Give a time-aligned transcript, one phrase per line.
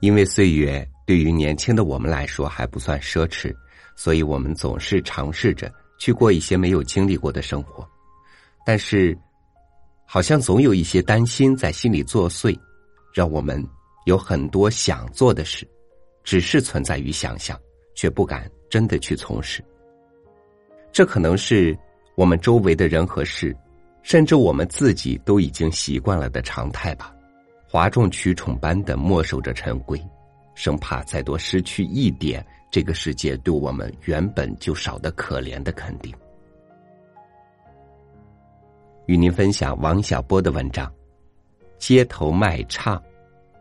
[0.00, 3.54] 因为岁月对于年轻的我们来说还不算奢侈，
[3.96, 7.88] 所以我们总是尝试着去过一些没有经历过的生活。
[8.64, 9.16] 但是，
[10.04, 12.58] 好像总有一些担心在心里作祟，
[13.12, 13.66] 让我们
[14.06, 15.66] 有很多想做的事，
[16.22, 17.58] 只是存在于想象，
[17.94, 19.64] 却不敢真的去从事。
[20.92, 21.76] 这可能是
[22.14, 23.56] 我们周围的人和事，
[24.02, 27.14] 甚至我们自己都已经习惯了的常态吧。
[27.70, 30.02] 哗众取宠般的墨守着陈规，
[30.54, 36.10] 生怕再多失去一点这个世界对我们原本就少的可怜的肯定。
[39.04, 40.90] 与您分享王小波的文章：
[41.78, 43.02] 街头卖唱，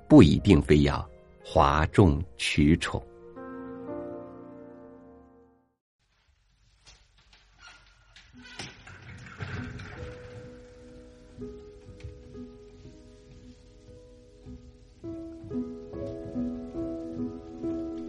[0.08, 1.05] 不一定非要
[1.44, 3.02] 哗众取宠。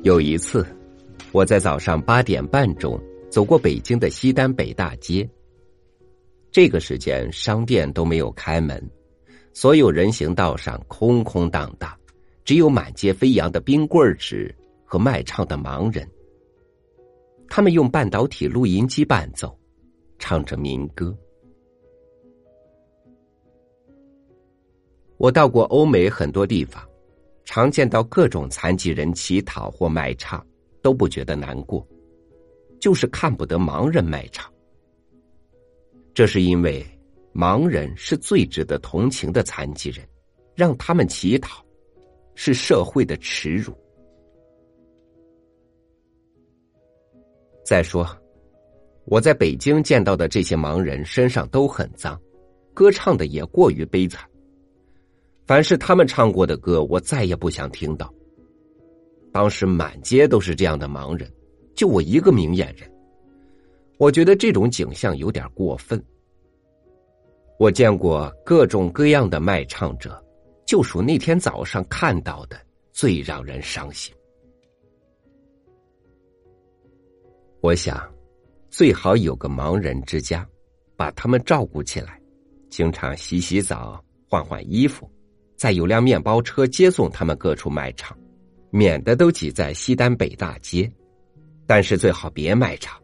[0.09, 0.67] 有一次，
[1.33, 5.28] 我在早上八点半钟走过北京的西单北大街。
[6.51, 8.83] 这个时间商店都没有开门，
[9.53, 11.95] 所有人行道上空空荡荡，
[12.42, 14.51] 只有满街飞扬的冰棍纸
[14.83, 16.09] 和卖唱的盲人。
[17.47, 19.55] 他们用半导体录音机伴奏，
[20.19, 21.14] 唱着民歌。
[25.19, 26.83] 我到过欧美很多地方。
[27.50, 30.46] 常见到各种残疾人乞讨或卖唱，
[30.82, 31.84] 都不觉得难过，
[32.78, 34.52] 就是看不得盲人卖唱。
[36.12, 36.84] 这是因为
[37.32, 40.06] 盲人是最值得同情的残疾人，
[40.55, 41.64] 让他们乞讨，
[42.34, 43.72] 是社会的耻辱。
[47.64, 48.06] 再说，
[49.06, 52.20] 我在北京见到的这些盲人身上都很脏，
[52.74, 54.28] 歌唱的也过于悲惨。
[55.48, 58.13] 凡是他们唱过的歌，我再也不想听到。
[59.33, 61.33] 当时满街都是这样的盲人，
[61.75, 62.86] 就我一个明眼人。
[63.97, 66.05] 我觉得这种景象有点过分。
[67.59, 70.23] 我见过各种各样的卖唱者，
[70.67, 72.61] 就属那天早上看到的
[72.92, 74.15] 最让人伤心。
[77.63, 78.07] 我想，
[78.69, 80.47] 最好有个盲人之家，
[80.95, 82.20] 把他们照顾起来，
[82.69, 83.98] 经常洗洗澡、
[84.29, 85.11] 换换衣服。
[85.58, 88.17] 再有辆面包车接送他们各处卖唱，
[88.70, 90.91] 免得都挤在西单北大街。
[91.67, 92.96] 但是最好别卖唱。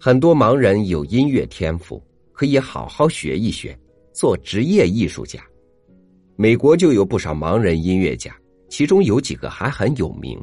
[0.00, 2.02] 很多盲人有音乐天赋，
[2.32, 3.78] 可以好好学一学，
[4.12, 5.40] 做职业艺术家。
[6.34, 8.36] 美国就有不少盲人音乐家，
[8.68, 10.36] 其中有几个还很有名。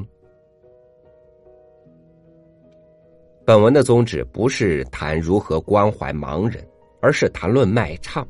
[3.46, 6.66] 本文的宗旨不是谈如何关怀盲人，
[7.02, 8.26] 而是谈论卖唱。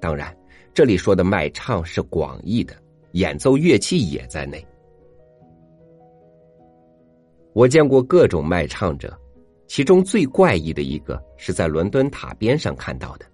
[0.00, 0.34] 当然。
[0.72, 2.74] 这里说的卖唱是广义的，
[3.12, 4.64] 演奏乐器也在内。
[7.52, 9.18] 我见过各种卖唱者，
[9.66, 13.26] 其中最怪异的一个是在伦敦塔边上看到的。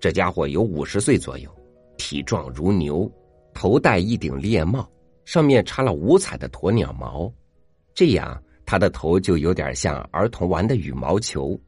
[0.00, 1.50] 这家伙有五十岁左右，
[1.96, 3.10] 体壮如牛，
[3.54, 4.90] 头戴一顶猎帽，
[5.24, 7.32] 上面插了五彩的鸵鸟毛，
[7.94, 11.58] 这样他的头就有点像儿童玩的羽毛球。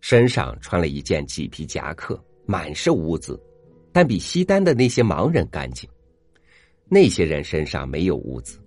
[0.00, 3.38] 身上穿了一件麂皮夹克，满是污渍。
[3.96, 5.88] 但比西单的那些盲人干净，
[6.86, 8.58] 那些人身上没有污渍，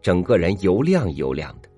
[0.00, 1.68] 整个人油亮油亮的，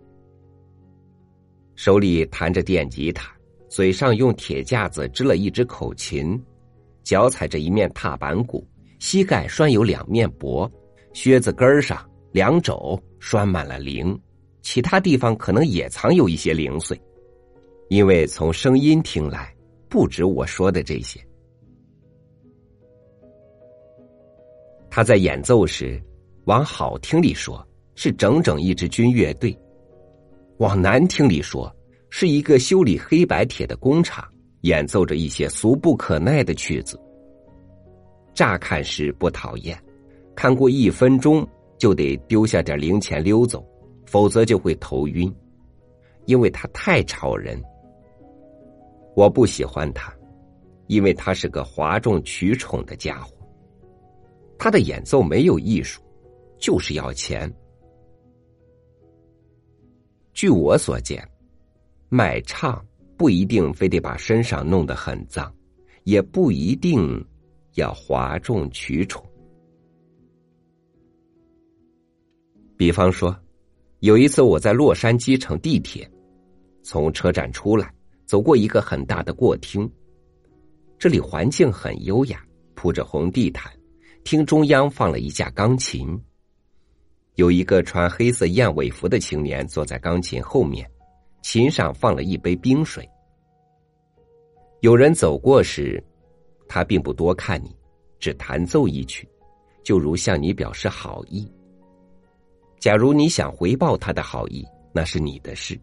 [1.74, 3.34] 手里弹着电吉他，
[3.68, 6.40] 嘴上用铁架子支了一只口琴，
[7.02, 8.64] 脚踩着一面踏板鼓，
[9.00, 10.70] 膝盖拴有两面脖，
[11.12, 14.16] 靴子跟上两肘拴满了铃，
[14.62, 16.96] 其他地方可能也藏有一些零碎，
[17.88, 19.52] 因为从声音听来，
[19.88, 21.20] 不止我说的这些。
[24.90, 26.02] 他在演奏时，
[26.46, 27.64] 往好听里说
[27.94, 29.56] 是整整一支军乐队；
[30.58, 31.72] 往难听里说
[32.10, 34.26] 是一个修理黑白铁的工厂，
[34.62, 37.00] 演奏着一些俗不可耐的曲子。
[38.34, 39.80] 乍看时不讨厌，
[40.34, 41.46] 看过一分钟
[41.78, 43.64] 就得丢下点零钱溜走，
[44.06, 45.32] 否则就会头晕，
[46.26, 47.62] 因为他太吵人。
[49.14, 50.12] 我不喜欢他，
[50.88, 53.32] 因为他是个哗众取宠的家伙。
[54.62, 56.02] 他的演奏没有艺术，
[56.58, 57.50] 就是要钱。
[60.34, 61.26] 据我所见，
[62.10, 62.84] 卖唱
[63.16, 65.50] 不一定非得把身上弄得很脏，
[66.04, 67.26] 也不一定
[67.76, 69.24] 要哗众取宠。
[72.76, 73.34] 比方说，
[74.00, 76.06] 有一次我在洛杉矶乘地铁，
[76.82, 77.90] 从车站出来，
[78.26, 79.90] 走过一个很大的过厅，
[80.98, 83.72] 这里环境很优雅，铺着红地毯。
[84.24, 86.18] 厅中央放了一架钢琴，
[87.34, 90.88] 有一个穿黑色燕尾服的青年坐在钢琴后面，
[91.42, 93.08] 琴上放了一杯冰水。
[94.80, 96.02] 有人走过时，
[96.68, 97.74] 他并不多看你，
[98.18, 99.28] 只弹奏一曲，
[99.82, 101.50] 就如向你表示好意。
[102.78, 105.76] 假如你想回报他的好意，那是你的事；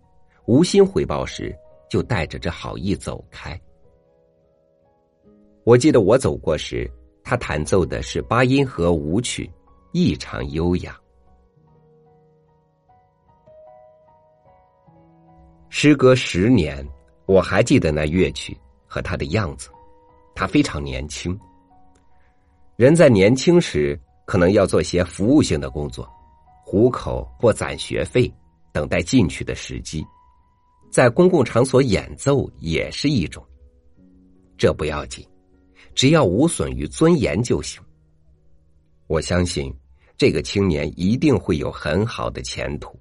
[0.45, 1.53] 无心回报时，
[1.89, 3.59] 就带着这好意走开。
[5.63, 6.89] 我记得我走过时，
[7.29, 9.51] 他弹奏的是八音盒舞曲，
[9.91, 10.97] 异常优雅。
[15.67, 16.87] 时隔十年，
[17.25, 19.69] 我还记得那乐曲和他的样子。
[20.33, 21.37] 他非常年轻。
[22.77, 26.09] 人在年轻时，可能要做些服务性的工作。
[26.63, 28.33] 糊口或攒学费，
[28.71, 30.01] 等待进去的时机，
[30.89, 33.45] 在公共场所演奏也是一种。
[34.57, 35.27] 这不要紧，
[35.97, 37.81] 只要无损于尊严就行。
[39.07, 39.73] 我相信
[40.15, 42.95] 这个青年一定会有很好的前途。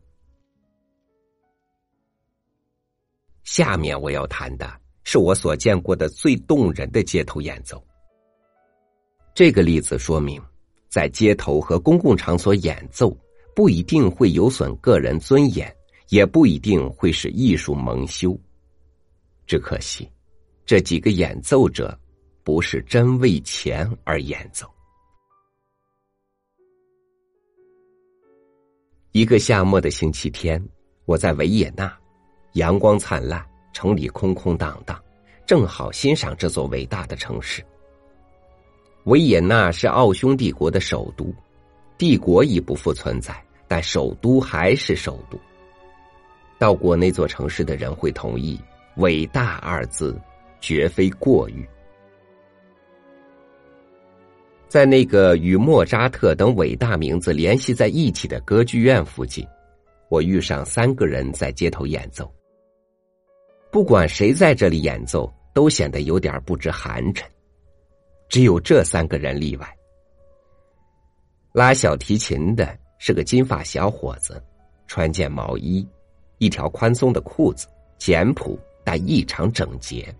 [3.44, 7.86] 下面我要谈的是我所见过的最动人的街头演奏。
[9.34, 10.42] 这个例子说明，
[10.88, 13.14] 在街头和公共场所演奏。
[13.54, 15.74] 不一定会有损个人尊严，
[16.10, 18.38] 也不一定会使艺术蒙羞。
[19.46, 20.06] 只可惜，
[20.66, 21.98] 这几个演奏者
[22.46, 24.70] 不是真为钱而演奏。
[29.10, 30.64] 一个夏末的星期天，
[31.06, 31.92] 我在维也纳，
[32.52, 35.02] 阳光灿烂，城里空空荡荡，
[35.44, 37.66] 正好欣赏这座伟大的城市。
[39.06, 41.34] 维也纳是奥匈帝国的首都，
[41.98, 43.44] 帝国已不复存在。
[43.66, 45.36] 但首都还是首都。
[46.60, 48.56] 到过那座城市的人会同意
[48.98, 50.16] ，“伟大”二字
[50.60, 51.68] 绝非过誉。
[54.68, 59.46] 在那个与莫扎特等伟大名字联系在一起的歌剧院附近，
[60.08, 62.32] 我遇上三个人在街头演奏。
[63.70, 67.22] 不管谁在这里演奏，都显得有点不知寒碜。
[68.28, 69.76] 只有这三个人例外。
[71.52, 72.78] 拉小提琴的。
[72.98, 74.42] 是个金发小伙子，
[74.86, 75.86] 穿件毛衣，
[76.38, 77.66] 一条宽松的裤子，
[77.98, 80.12] 简朴但异常整洁。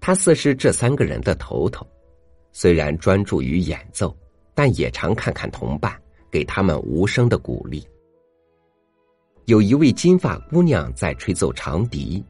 [0.00, 1.86] 他似是这三个人的头头，
[2.52, 4.16] 虽然专注于演奏，
[4.54, 6.00] 但也常看看同伴，
[6.30, 7.86] 给他们无声的鼓励。
[9.46, 12.24] 有一位金发姑娘在吹奏长笛，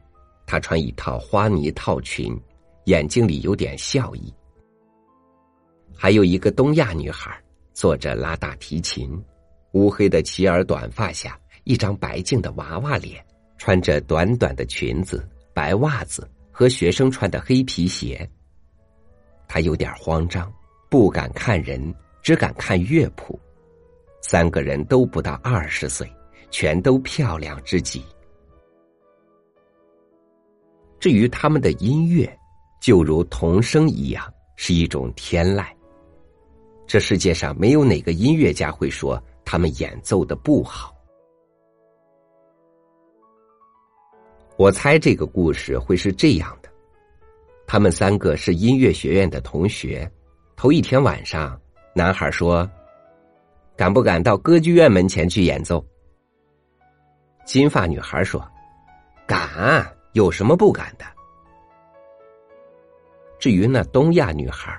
[0.45, 2.39] 她穿一套花呢套裙，
[2.85, 4.33] 眼睛里有点笑意。
[5.95, 7.37] 还有一个东亚女孩。
[7.71, 9.09] 坐着拉大提琴，
[9.71, 13.25] 乌黑的齐耳短发下，一张白净的娃娃脸，
[13.57, 18.29] 穿着短短的裙子、白袜子和学生穿的黑皮鞋。
[19.49, 20.49] 他有点慌张，
[20.89, 23.37] 不敢看人，只敢看乐谱。
[24.21, 26.07] 三个人都不到二十岁，
[26.51, 28.05] 全都漂亮之极。
[30.99, 32.31] 至于他们的音乐，
[32.79, 35.65] 就如童声一样，是一种天籁。
[36.85, 40.93] 这世界上没有哪个音乐家会说他们演奏的不好。
[44.57, 46.58] 我猜这个故事会是这样：
[47.71, 50.11] 他们三个是音乐学院的同学。
[50.55, 51.55] 头一天晚上，
[51.93, 52.67] 男孩说
[53.77, 55.85] ：“敢不敢到歌剧院门前去演奏？”
[57.45, 58.43] 金发女孩说
[59.27, 61.05] ：“敢，有什么不敢的？”
[63.37, 64.75] 至于那东亚女孩。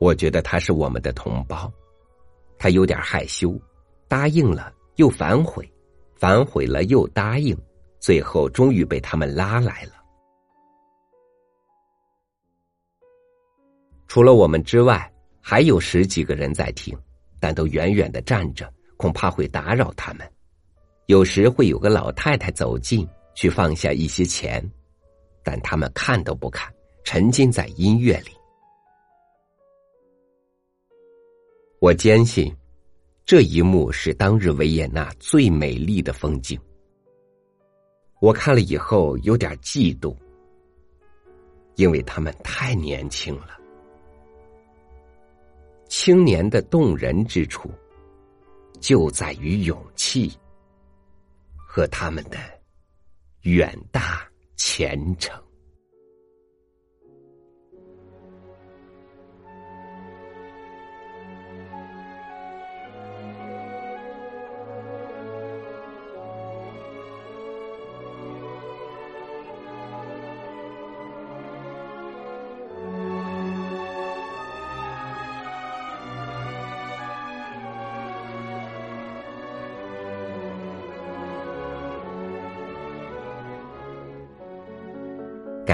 [0.00, 1.72] 我觉得她是我们的同胞，
[2.58, 3.56] 她有点害羞，
[4.08, 5.64] 答应了又反悔，
[6.16, 7.56] 反悔了又答应，
[8.00, 9.99] 最后终于被他们拉来了。
[14.10, 15.08] 除了我们之外，
[15.40, 16.98] 还有十几个人在听，
[17.38, 20.28] 但都远远的站着，恐怕会打扰他们。
[21.06, 24.68] 有时会有个老太太走近，去放下一些钱，
[25.44, 26.74] 但他们看都不看，
[27.04, 28.32] 沉浸在音乐里。
[31.78, 32.52] 我坚信，
[33.24, 36.58] 这一幕是当日维也纳最美丽的风景。
[38.20, 40.16] 我看了以后有点嫉妒，
[41.76, 43.59] 因为他们太年轻了。
[45.90, 47.68] 青年的动人之处，
[48.78, 50.32] 就在于勇气
[51.56, 52.38] 和他们的
[53.40, 55.36] 远大前程。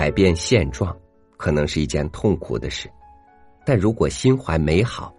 [0.07, 0.97] 改变现状
[1.37, 2.89] 可能是一件痛苦的事，
[3.65, 5.13] 但如果心怀美好，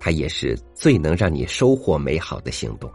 [0.00, 2.90] 它也是最能让你收获美好的行动。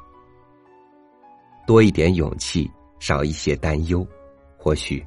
[1.67, 2.67] 多一点勇气，
[2.97, 4.03] 少一些担忧，
[4.57, 5.05] 或许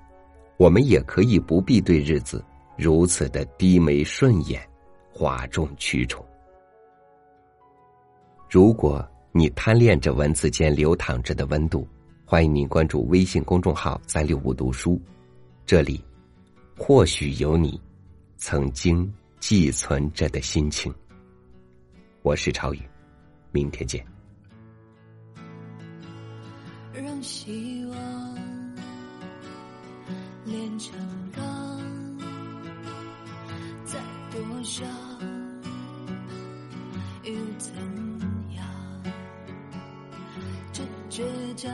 [0.59, 2.41] 我们也可以不必对日子
[2.77, 4.63] 如此的低眉顺眼、
[5.13, 6.25] 哗众取宠。
[8.49, 11.85] 如果你贪恋着文字间流淌着的温度，
[12.25, 15.03] 欢迎您关注微信公众号“三六五读书”，
[15.67, 16.01] 这里
[16.79, 17.81] 或许有你
[18.37, 20.95] 曾经寄存着的心情。
[22.23, 22.81] 我是超宇，
[23.51, 24.07] 明天见。
[26.95, 28.35] 让希望
[30.45, 30.95] 炼成
[31.33, 31.83] 钢，
[33.85, 33.99] 再
[34.31, 34.85] 多少
[37.25, 37.75] 又怎
[38.55, 38.65] 样？
[40.73, 41.25] 这倔
[41.57, 41.69] 强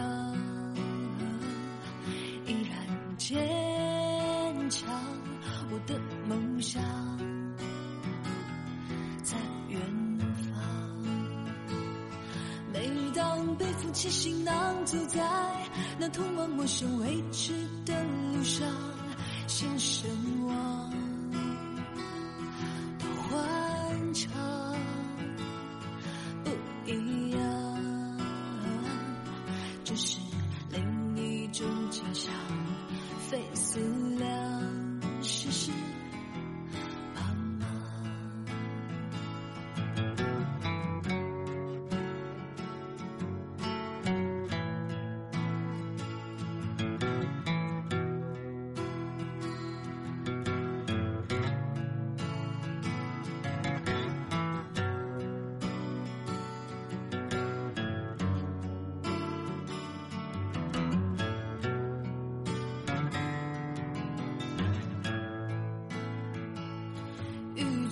[6.72, 6.82] 想
[9.22, 9.36] 在
[9.68, 9.78] 远
[10.18, 10.56] 方。
[12.72, 15.20] 每当背负起行囊，走在
[15.98, 17.52] 那通往陌生未知
[17.84, 17.94] 的
[18.32, 18.66] 路上，
[19.46, 20.08] 心神
[20.46, 20.90] 往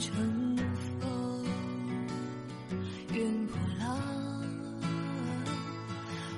[0.01, 0.57] 乘
[0.99, 1.45] 风，
[3.13, 3.99] 云破浪，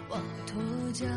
[0.08, 1.08] 望沱江，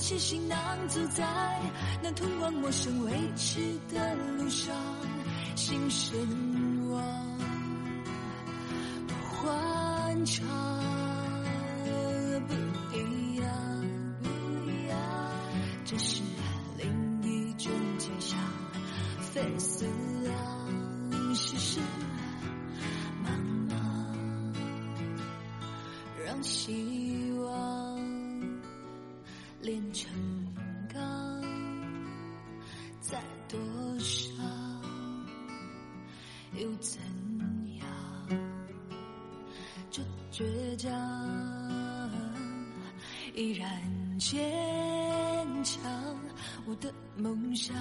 [0.00, 1.24] 起行囊，走在
[2.02, 3.60] 那通往陌生未知
[3.92, 4.74] 的路上，
[5.54, 6.18] 心神
[6.90, 7.00] 往
[9.06, 10.44] 多欢畅，
[40.40, 40.90] 倔强
[43.34, 43.68] 依然
[44.18, 44.40] 坚
[45.62, 45.82] 强，
[46.64, 47.76] 我的梦想。